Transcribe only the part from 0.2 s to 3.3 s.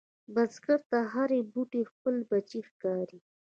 بزګر ته هره بوټۍ خپل بچی ښکاري